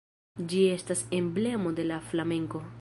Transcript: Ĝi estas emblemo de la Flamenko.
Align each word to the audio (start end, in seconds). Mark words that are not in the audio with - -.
Ĝi 0.53 0.61
estas 0.77 1.05
emblemo 1.19 1.77
de 1.81 1.89
la 1.93 2.03
Flamenko. 2.11 2.67